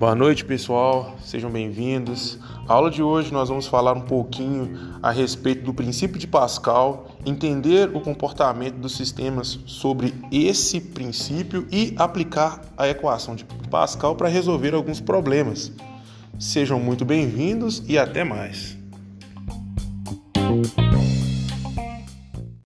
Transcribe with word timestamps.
Boa 0.00 0.14
noite, 0.14 0.46
pessoal. 0.46 1.14
Sejam 1.22 1.50
bem-vindos. 1.50 2.38
A 2.66 2.72
aula 2.72 2.90
de 2.90 3.02
hoje 3.02 3.30
nós 3.30 3.50
vamos 3.50 3.66
falar 3.66 3.92
um 3.92 4.00
pouquinho 4.00 4.96
a 5.02 5.10
respeito 5.10 5.62
do 5.62 5.74
princípio 5.74 6.18
de 6.18 6.26
Pascal, 6.26 7.06
entender 7.26 7.94
o 7.94 8.00
comportamento 8.00 8.76
dos 8.76 8.96
sistemas 8.96 9.58
sobre 9.66 10.14
esse 10.32 10.80
princípio 10.80 11.68
e 11.70 11.92
aplicar 11.98 12.62
a 12.78 12.88
equação 12.88 13.36
de 13.36 13.44
Pascal 13.70 14.16
para 14.16 14.30
resolver 14.30 14.72
alguns 14.72 15.00
problemas. 15.00 15.70
Sejam 16.38 16.80
muito 16.80 17.04
bem-vindos 17.04 17.82
e 17.86 17.98
até 17.98 18.24
mais. 18.24 18.78